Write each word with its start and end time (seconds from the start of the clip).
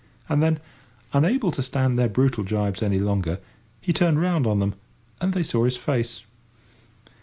And 0.27 0.41
then, 0.41 0.59
unable 1.13 1.51
to 1.51 1.61
stand 1.61 1.99
their 1.99 2.09
brutal 2.09 2.43
jibes 2.43 2.81
any 2.81 2.97
longer, 2.97 3.37
he 3.81 3.93
turned 3.93 4.19
round 4.19 4.47
on 4.47 4.57
them, 4.57 4.73
and 5.21 5.31
they 5.31 5.43
saw 5.43 5.63
his 5.63 5.77
face! 5.77 6.23